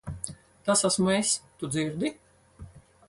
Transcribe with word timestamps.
Tas 0.69 0.81
esmu 0.89 1.11
es. 1.17 1.35
Tu 1.61 1.69
dzirdi? 1.77 2.13